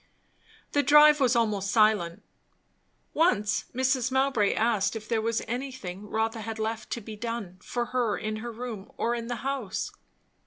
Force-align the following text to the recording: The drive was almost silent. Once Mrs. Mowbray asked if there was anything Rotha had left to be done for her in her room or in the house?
The 0.71 0.81
drive 0.81 1.19
was 1.19 1.35
almost 1.35 1.69
silent. 1.69 2.23
Once 3.13 3.65
Mrs. 3.71 4.11
Mowbray 4.11 4.51
asked 4.55 4.95
if 4.95 5.07
there 5.07 5.21
was 5.21 5.43
anything 5.47 6.09
Rotha 6.09 6.41
had 6.41 6.57
left 6.57 6.89
to 6.93 7.01
be 7.01 7.15
done 7.15 7.59
for 7.61 7.85
her 7.93 8.17
in 8.17 8.37
her 8.37 8.51
room 8.51 8.91
or 8.97 9.13
in 9.13 9.27
the 9.27 9.35
house? 9.45 9.91